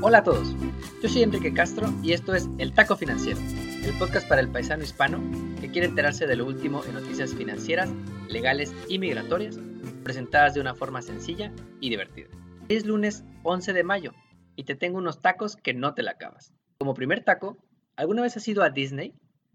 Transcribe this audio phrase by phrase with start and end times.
[0.00, 0.54] Hola a todos,
[1.02, 3.40] yo soy Enrique Castro y esto es El Taco Financiero,
[3.82, 5.20] el podcast para el paisano hispano
[5.60, 7.90] que quiere enterarse de lo último en noticias financieras,
[8.28, 9.58] legales y migratorias,
[10.04, 12.28] presentadas de una forma sencilla y divertida.
[12.68, 14.12] es lunes 11 de mayo
[14.54, 16.54] y te tengo unos tacos que no te la acabas.
[16.78, 17.56] Como primer taco,
[17.96, 19.14] ¿alguna vez has ido a Disney?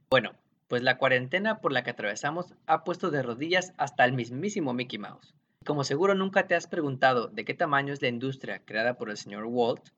[0.09, 0.33] Bueno,
[0.67, 4.99] pues la cuarentena por la que atravesamos ha puesto de rodillas hasta el mismísimo Mickey
[4.99, 5.33] Mouse.
[5.65, 9.15] Como seguro nunca te has preguntado de qué tamaño es la industria creada por el
[9.15, 9.91] señor Walt,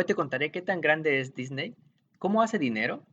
[0.00, 1.76] hoy te contaré qué tan grande es Disney,
[2.18, 3.04] cómo hace dinero,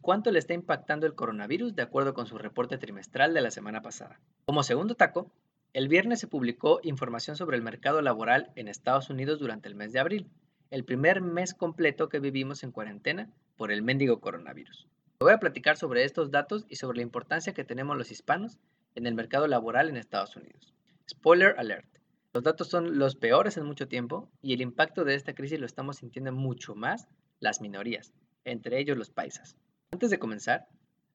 [0.00, 3.82] cuánto le está impactando el coronavirus de acuerdo con su reporte trimestral de la semana
[3.82, 4.20] pasada.
[4.46, 5.32] Como segundo taco,
[5.72, 9.92] el viernes se publicó información sobre el mercado laboral en Estados Unidos durante el mes
[9.92, 10.30] de abril,
[10.70, 14.86] el primer mes completo que vivimos en cuarentena por el mendigo coronavirus.
[15.18, 18.56] voy a platicar sobre estos datos y sobre la importancia que tenemos los hispanos
[18.94, 20.72] en el mercado laboral en Estados Unidos.
[21.10, 21.99] Spoiler alert.
[22.32, 25.66] Los datos son los peores en mucho tiempo y el impacto de esta crisis lo
[25.66, 27.08] estamos sintiendo mucho más
[27.40, 28.14] las minorías,
[28.44, 29.56] entre ellos los paisas.
[29.90, 30.68] Antes de comenzar,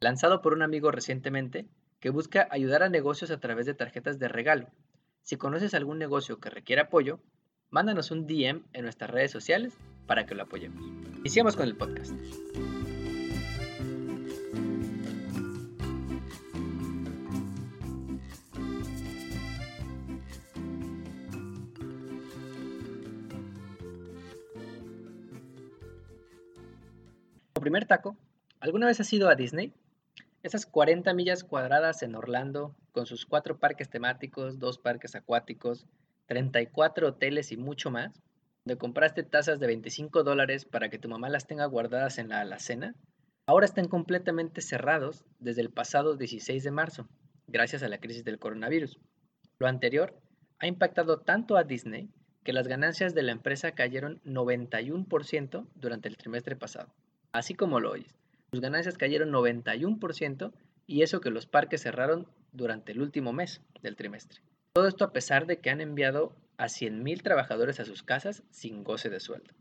[0.00, 1.68] lanzado por un amigo recientemente
[2.00, 4.66] que busca ayudar a negocios a través de tarjetas de regalo
[5.24, 7.18] si conoces algún negocio que requiera apoyo,
[7.74, 10.80] mándanos un DM en nuestras redes sociales para que lo apoyemos.
[11.18, 12.12] Iniciamos con el podcast.
[27.60, 28.16] Primer taco,
[28.60, 29.72] ¿alguna vez has ido a Disney?
[30.44, 35.86] Esas 40 millas cuadradas en Orlando, con sus cuatro parques temáticos, dos parques acuáticos,
[36.26, 38.12] 34 hoteles y mucho más,
[38.64, 42.40] donde compraste tazas de 25 dólares para que tu mamá las tenga guardadas en la
[42.40, 42.94] alacena,
[43.46, 47.08] ahora están completamente cerrados desde el pasado 16 de marzo,
[47.46, 48.98] gracias a la crisis del coronavirus.
[49.58, 50.18] Lo anterior
[50.58, 52.08] ha impactado tanto a Disney
[52.42, 56.92] que las ganancias de la empresa cayeron 91% durante el trimestre pasado,
[57.32, 58.14] así como lo oyes.
[58.50, 60.52] Sus ganancias cayeron 91%
[60.86, 64.40] y eso que los parques cerraron durante el último mes del trimestre.
[64.74, 68.82] Todo esto a pesar de que han enviado a 100.000 trabajadores a sus casas sin
[68.82, 69.54] goce de sueldo.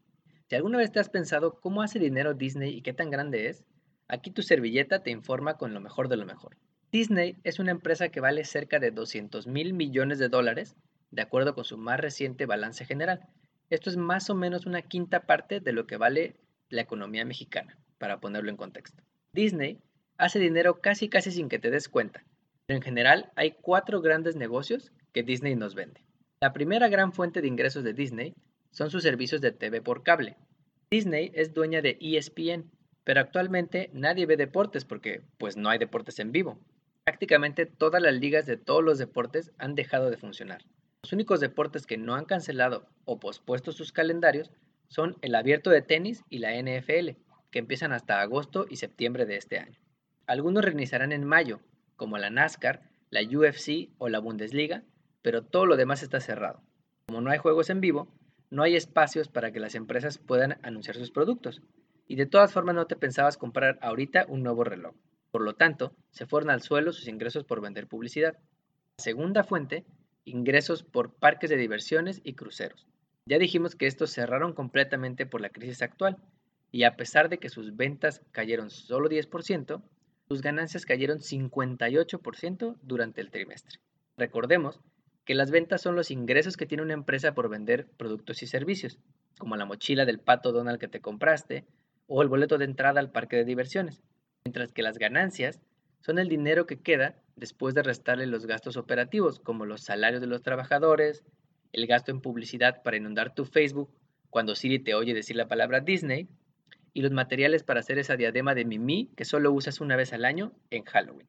[0.49, 3.63] Si alguna vez te has pensado cómo hace dinero Disney y qué tan grande es,
[4.07, 6.57] aquí tu servilleta te informa con lo mejor de lo mejor.
[6.91, 10.75] Disney es una empresa que vale cerca de 200 mil millones de dólares,
[11.11, 13.27] de acuerdo con su más reciente balance general.
[13.69, 16.37] Esto es más o menos una quinta parte de lo que vale
[16.69, 19.03] la economía mexicana para ponerlo en contexto.
[19.31, 19.79] Disney
[20.17, 22.25] hace dinero casi casi sin que te des cuenta,
[22.65, 26.01] pero en general hay cuatro grandes negocios que Disney nos vende.
[26.41, 28.35] La primera gran fuente de ingresos de Disney
[28.71, 30.35] son sus servicios de TV por cable.
[30.91, 32.69] Disney es dueña de ESPN,
[33.03, 36.59] pero actualmente nadie ve deportes porque pues no hay deportes en vivo.
[37.05, 40.63] Prácticamente todas las ligas de todos los deportes han dejado de funcionar.
[41.03, 44.51] Los únicos deportes que no han cancelado o pospuesto sus calendarios
[44.87, 47.17] son el abierto de tenis y la NFL,
[47.51, 49.79] que empiezan hasta agosto y septiembre de este año.
[50.27, 51.59] Algunos reiniciarán en mayo,
[51.97, 54.83] como la NASCAR, la UFC o la Bundesliga,
[55.23, 56.61] pero todo lo demás está cerrado.
[57.07, 58.07] Como no hay juegos en vivo,
[58.51, 61.63] no hay espacios para que las empresas puedan anunciar sus productos.
[62.07, 64.93] Y de todas formas no te pensabas comprar ahorita un nuevo reloj.
[65.31, 68.37] Por lo tanto, se fueron al suelo sus ingresos por vender publicidad.
[68.97, 69.85] La segunda fuente,
[70.25, 72.85] ingresos por parques de diversiones y cruceros.
[73.25, 76.17] Ya dijimos que estos cerraron completamente por la crisis actual
[76.71, 79.81] y a pesar de que sus ventas cayeron solo 10%,
[80.27, 83.79] sus ganancias cayeron 58% durante el trimestre.
[84.17, 84.79] Recordemos
[85.25, 88.99] que las ventas son los ingresos que tiene una empresa por vender productos y servicios,
[89.37, 91.65] como la mochila del pato Donald que te compraste
[92.07, 94.01] o el boleto de entrada al parque de diversiones,
[94.45, 95.61] mientras que las ganancias
[96.01, 100.27] son el dinero que queda después de restarle los gastos operativos, como los salarios de
[100.27, 101.23] los trabajadores,
[101.71, 103.89] el gasto en publicidad para inundar tu Facebook
[104.29, 106.27] cuando Siri te oye decir la palabra Disney,
[106.93, 110.25] y los materiales para hacer esa diadema de Mimi que solo usas una vez al
[110.25, 111.27] año en Halloween.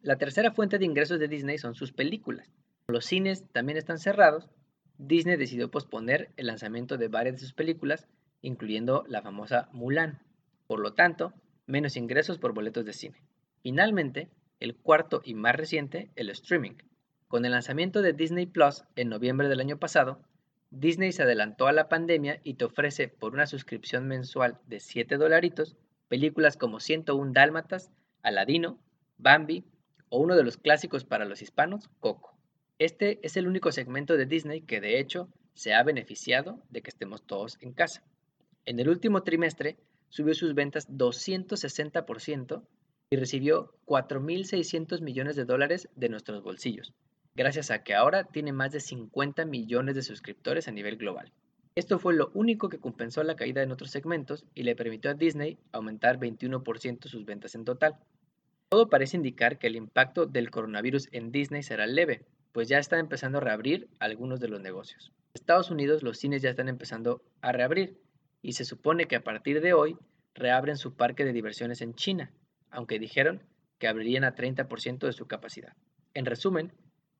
[0.00, 2.50] La tercera fuente de ingresos de Disney son sus películas.
[2.92, 4.50] Los cines también están cerrados.
[4.98, 8.06] Disney decidió posponer el lanzamiento de varias de sus películas,
[8.42, 10.20] incluyendo la famosa Mulan.
[10.66, 11.32] Por lo tanto,
[11.64, 13.22] menos ingresos por boletos de cine.
[13.62, 14.28] Finalmente,
[14.60, 16.74] el cuarto y más reciente, el streaming.
[17.28, 20.20] Con el lanzamiento de Disney Plus en noviembre del año pasado,
[20.68, 25.16] Disney se adelantó a la pandemia y te ofrece por una suscripción mensual de 7
[25.16, 25.78] dolaritos
[26.08, 27.90] películas como 101 Dálmatas,
[28.22, 28.78] Aladino,
[29.16, 29.64] Bambi
[30.10, 32.32] o uno de los clásicos para los hispanos, Coco.
[32.82, 36.90] Este es el único segmento de Disney que de hecho se ha beneficiado de que
[36.90, 38.02] estemos todos en casa.
[38.64, 39.76] En el último trimestre,
[40.08, 42.66] subió sus ventas 260%
[43.08, 46.92] y recibió 4.600 millones de dólares de nuestros bolsillos,
[47.36, 51.30] gracias a que ahora tiene más de 50 millones de suscriptores a nivel global.
[51.76, 55.14] Esto fue lo único que compensó la caída en otros segmentos y le permitió a
[55.14, 57.94] Disney aumentar 21% sus ventas en total.
[58.70, 62.98] Todo parece indicar que el impacto del coronavirus en Disney será leve, pues ya está
[62.98, 65.12] empezando a reabrir algunos de los negocios.
[65.34, 67.98] En Estados Unidos los cines ya están empezando a reabrir
[68.42, 69.96] y se supone que a partir de hoy
[70.34, 72.32] reabren su parque de diversiones en China,
[72.70, 73.42] aunque dijeron
[73.78, 75.74] que abrirían a 30% de su capacidad.
[76.14, 76.72] En resumen,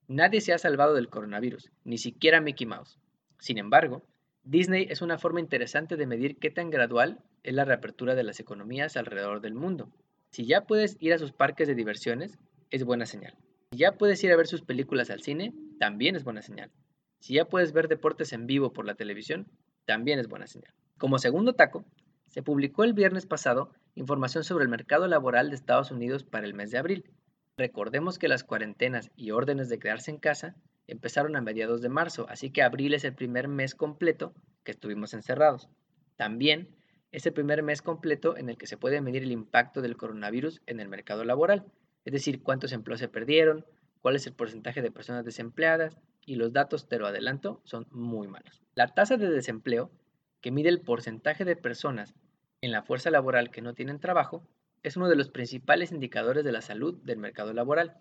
[0.07, 2.99] nadie se ha salvado del coronavirus, ni siquiera Mickey Mouse.
[3.39, 4.05] Sin embargo,
[4.45, 8.41] Disney es una forma interesante de medir qué tan gradual es la reapertura de las
[8.41, 9.91] economías alrededor del mundo.
[10.31, 12.39] Si ya puedes ir a sus parques de diversiones,
[12.71, 13.37] es buena señal.
[13.73, 16.71] Si ya puedes ir a ver sus películas al cine, también es buena señal.
[17.21, 19.47] Si ya puedes ver deportes en vivo por la televisión,
[19.87, 20.75] también es buena señal.
[20.99, 21.87] Como segundo taco,
[22.29, 26.53] se publicó el viernes pasado información sobre el mercado laboral de Estados Unidos para el
[26.53, 27.11] mes de abril.
[27.57, 30.55] Recordemos que las cuarentenas y órdenes de quedarse en casa
[30.87, 34.35] empezaron a mediados de marzo, así que abril es el primer mes completo
[34.65, 35.71] que estuvimos encerrados.
[36.17, 36.77] También
[37.11, 40.61] es el primer mes completo en el que se puede medir el impacto del coronavirus
[40.67, 41.65] en el mercado laboral,
[42.05, 43.65] es decir, cuántos empleos se perdieron,
[44.01, 48.29] cuál es el porcentaje de personas desempleadas, y los datos, te lo adelanto, son muy
[48.29, 48.63] malos.
[48.75, 49.91] La tasa de desempleo,
[50.41, 52.15] que mide el porcentaje de personas
[52.61, 54.47] en la fuerza laboral que no tienen trabajo,
[54.83, 57.97] es uno de los principales indicadores de la salud del mercado laboral.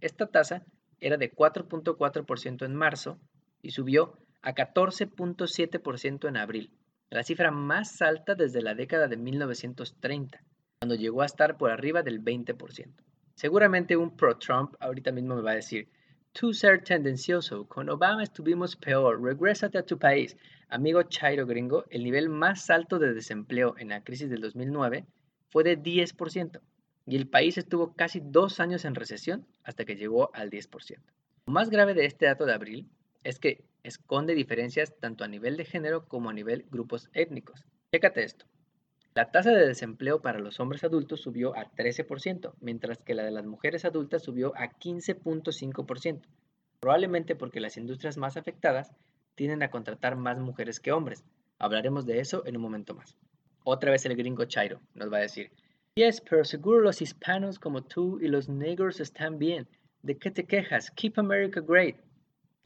[0.00, 0.64] Esta tasa
[1.00, 3.18] era de 4.4% en marzo
[3.60, 6.70] y subió a 14.7% en abril,
[7.10, 10.42] la cifra más alta desde la década de 1930,
[10.80, 12.94] cuando llegó a estar por arriba del 20%.
[13.42, 15.88] Seguramente un pro-Trump ahorita mismo me va a decir,
[16.30, 20.36] tú ser tendencioso, con Obama estuvimos peor, regrésate a tu país.
[20.68, 25.06] Amigo Chairo gringo, el nivel más alto de desempleo en la crisis del 2009
[25.50, 26.60] fue de 10%
[27.04, 31.00] y el país estuvo casi dos años en recesión hasta que llegó al 10%.
[31.46, 32.88] Lo más grave de este dato de abril
[33.24, 37.64] es que esconde diferencias tanto a nivel de género como a nivel grupos étnicos.
[37.92, 38.46] Chécate esto.
[39.14, 43.30] La tasa de desempleo para los hombres adultos subió a 13%, mientras que la de
[43.30, 46.22] las mujeres adultas subió a 15.5%,
[46.80, 48.90] probablemente porque las industrias más afectadas
[49.34, 51.24] tienden a contratar más mujeres que hombres.
[51.58, 53.14] Hablaremos de eso en un momento más.
[53.64, 55.50] Otra vez el gringo Chairo nos va a decir,
[55.94, 59.68] Yes, pero seguro los hispanos como tú y los negros están bien.
[60.00, 60.90] ¿De qué te quejas?
[60.90, 61.96] Keep America great.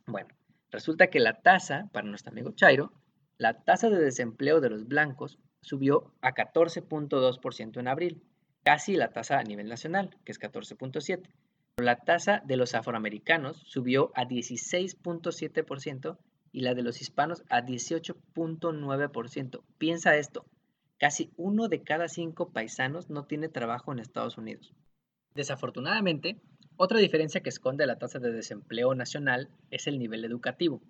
[0.07, 0.29] Bueno,
[0.71, 2.93] resulta que la tasa, para nuestro amigo Chairo,
[3.37, 8.23] la tasa de desempleo de los blancos subió a 14.2% en abril,
[8.63, 11.29] casi la tasa a nivel nacional, que es 14.7%.
[11.75, 16.17] Pero la tasa de los afroamericanos subió a 16.7%
[16.53, 19.63] y la de los hispanos a 18.9%.
[19.77, 20.47] Piensa esto,
[20.99, 24.73] Casi uno de cada cinco paisanos no tiene trabajo en Estados Unidos.
[25.35, 26.41] Desafortunadamente,
[26.77, 30.81] otra diferencia que esconde la tasa de desempleo nacional es el nivel educativo.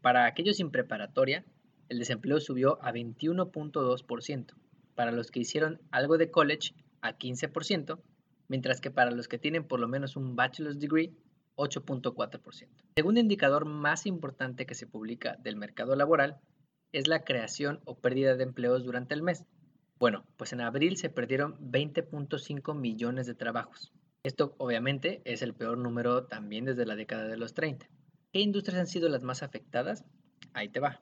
[0.00, 1.44] Para aquellos sin preparatoria,
[1.88, 4.54] el desempleo subió a 21.2%,
[4.94, 8.00] para los que hicieron algo de college a 15%,
[8.48, 11.12] mientras que para los que tienen por lo menos un bachelor's degree,
[11.56, 12.62] 8.4%.
[12.62, 16.38] El segundo indicador más importante que se publica del mercado laboral
[16.92, 19.44] es la creación o pérdida de empleos durante el mes.
[19.98, 23.92] Bueno, pues en abril se perdieron 20.5 millones de trabajos.
[24.22, 27.86] Esto obviamente es el peor número también desde la década de los 30.
[28.32, 30.04] ¿Qué industrias han sido las más afectadas?
[30.52, 31.00] Ahí te va.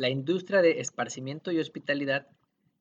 [0.00, 2.26] La industria de esparcimiento y hospitalidad,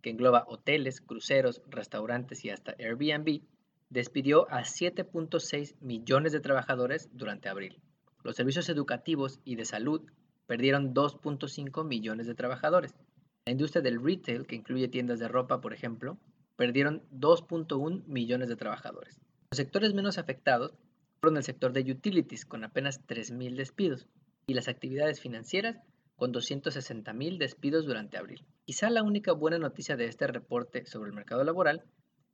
[0.02, 3.42] que engloba hoteles, cruceros, restaurantes y hasta Airbnb,
[3.90, 7.82] despidió a 7.6 millones de trabajadores durante abril.
[8.24, 10.10] Los servicios educativos y de salud
[10.48, 12.96] perdieron 2.5 millones de trabajadores.
[13.46, 16.18] La industria del retail, que incluye tiendas de ropa, por ejemplo,
[16.56, 19.20] perdieron 2.1 millones de trabajadores.
[19.52, 20.72] Los sectores menos afectados
[21.20, 24.08] fueron el sector de utilities, con apenas 3.000 despidos,
[24.48, 25.82] y las actividades financieras,
[26.20, 28.46] con 260.000 despidos durante abril.
[28.66, 31.84] Quizá la única buena noticia de este reporte sobre el mercado laboral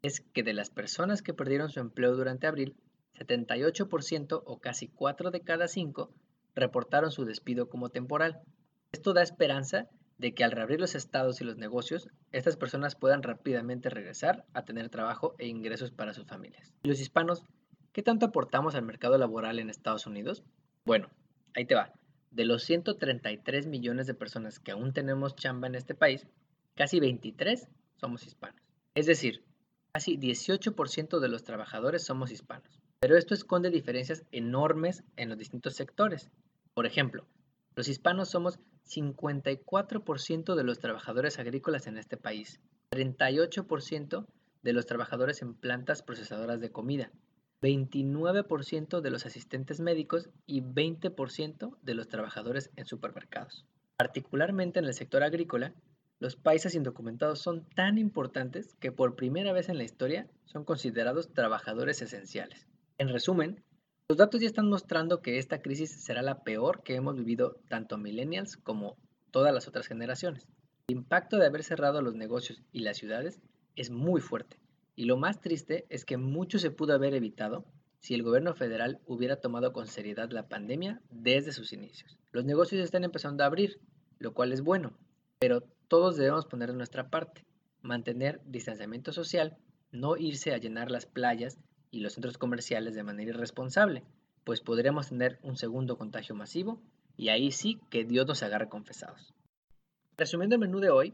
[0.01, 2.75] es que de las personas que perdieron su empleo durante abril,
[3.13, 6.11] 78% o casi 4 de cada 5
[6.55, 8.41] reportaron su despido como temporal.
[8.91, 9.87] Esto da esperanza
[10.17, 14.63] de que al reabrir los estados y los negocios, estas personas puedan rápidamente regresar a
[14.65, 16.73] tener trabajo e ingresos para sus familias.
[16.83, 17.43] ¿Y los hispanos
[17.91, 20.43] qué tanto aportamos al mercado laboral en Estados Unidos?
[20.85, 21.09] Bueno,
[21.53, 21.93] ahí te va.
[22.35, 26.27] De los 133 millones de personas que aún tenemos chamba en este país,
[26.75, 28.61] casi 23 somos hispanos.
[28.93, 29.45] Es decir,
[29.93, 32.81] casi 18% de los trabajadores somos hispanos.
[32.99, 36.29] Pero esto esconde diferencias enormes en los distintos sectores.
[36.73, 37.25] Por ejemplo,
[37.73, 42.59] los hispanos somos 54% de los trabajadores agrícolas en este país
[42.91, 44.27] 38%
[44.61, 47.13] de los trabajadores en plantas procesadoras de comida,
[47.65, 53.65] 29% de los asistentes médicos y 20% de los trabajadores en supermercados.
[53.97, 55.73] Particularmente en el sector agrícola,
[56.19, 61.33] los países indocumentados son tan importantes que por primera vez en la historia son considerados
[61.33, 62.67] trabajadores esenciales.
[62.99, 63.63] En resumen,
[64.07, 67.97] los datos ya están mostrando que esta crisis será la peor que hemos vivido tanto
[67.97, 68.95] millennials como
[69.31, 70.47] todas las otras generaciones.
[70.87, 73.41] El impacto de haber cerrado los negocios y las ciudades
[73.75, 74.59] es muy fuerte.
[74.95, 77.65] Y lo más triste es que mucho se pudo haber evitado
[77.99, 82.17] si el gobierno federal hubiera tomado con seriedad la pandemia desde sus inicios.
[82.31, 83.79] Los negocios están empezando a abrir,
[84.19, 84.97] lo cual es bueno,
[85.39, 87.45] pero todos debemos poner de nuestra parte,
[87.81, 89.57] mantener distanciamiento social,
[89.91, 91.57] no irse a llenar las playas
[91.91, 94.03] y los centros comerciales de manera irresponsable,
[94.43, 96.81] pues podremos tener un segundo contagio masivo
[97.17, 99.33] y ahí sí que Dios nos agarre confesados.
[100.17, 101.13] Resumiendo el menú de hoy,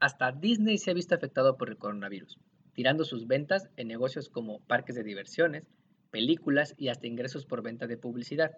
[0.00, 2.38] hasta Disney se ha visto afectado por el coronavirus,
[2.78, 5.66] tirando sus ventas en negocios como parques de diversiones,
[6.12, 8.52] películas y hasta ingresos por venta de publicidad.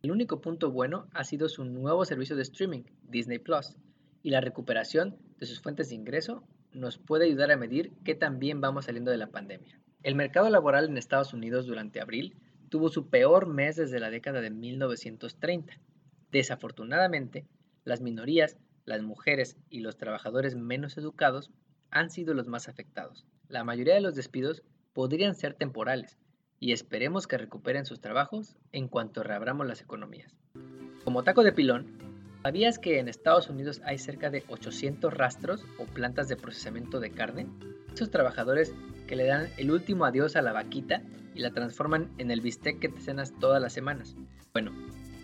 [0.00, 3.76] El único punto bueno ha sido su nuevo servicio de streaming, Disney Plus,
[4.22, 8.38] y la recuperación de sus fuentes de ingreso nos puede ayudar a medir qué tan
[8.38, 9.78] bien vamos saliendo de la pandemia.
[10.02, 12.38] El mercado laboral en Estados Unidos durante abril
[12.70, 15.74] tuvo su peor mes desde la década de 1930.
[16.32, 17.44] Desafortunadamente,
[17.84, 18.56] las minorías,
[18.86, 21.50] las mujeres y los trabajadores menos educados
[21.90, 23.26] han sido los más afectados.
[23.48, 26.18] La mayoría de los despidos podrían ser temporales
[26.60, 30.34] y esperemos que recuperen sus trabajos en cuanto reabramos las economías.
[31.04, 31.98] Como taco de pilón,
[32.48, 37.10] ¿Sabías que en Estados Unidos hay cerca de 800 rastros o plantas de procesamiento de
[37.10, 37.46] carne?
[37.92, 38.72] Esos trabajadores
[39.06, 41.02] que le dan el último adiós a la vaquita
[41.34, 44.16] y la transforman en el bistec que te cenas todas las semanas.
[44.54, 44.72] Bueno,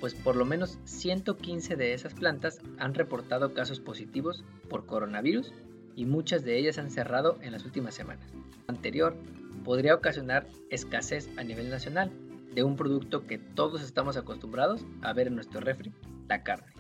[0.01, 5.55] pues por lo menos 115 de esas plantas han reportado casos positivos por coronavirus
[5.97, 8.31] y muchas de ellas han cerrado en las últimas semanas.
[8.67, 9.17] Anterior
[9.65, 12.11] podría ocasionar escasez a nivel nacional
[12.55, 15.93] de un producto que todos estamos acostumbrados a ver en nuestro refri,
[16.29, 16.73] la carne.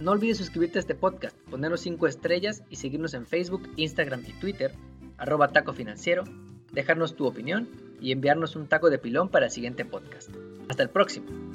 [0.00, 4.32] No olvides suscribirte a este podcast, ponernos 5 estrellas y seguirnos en Facebook, Instagram y
[4.32, 4.72] Twitter,
[5.16, 6.24] arroba taco financiero,
[6.72, 7.68] dejarnos tu opinión
[8.00, 10.30] y enviarnos un taco de pilón para el siguiente podcast.
[10.68, 11.51] Hasta el próximo.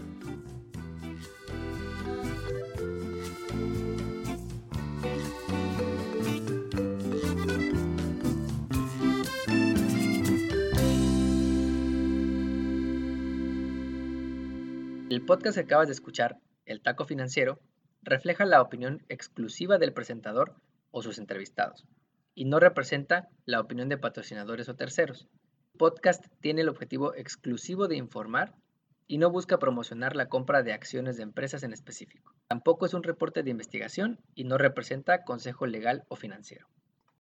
[15.10, 17.62] El podcast que acabas de escuchar, El Taco Financiero,
[18.02, 20.56] refleja la opinión exclusiva del presentador
[20.92, 21.86] o sus entrevistados
[22.36, 25.30] y no representa la opinión de patrocinadores o terceros.
[25.72, 28.54] El podcast tiene el objetivo exclusivo de informar
[29.08, 32.36] y no busca promocionar la compra de acciones de empresas en específico.
[32.50, 36.68] Tampoco es un reporte de investigación y no representa consejo legal o financiero.